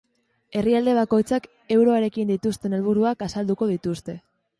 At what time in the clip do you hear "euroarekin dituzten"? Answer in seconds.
1.75-2.77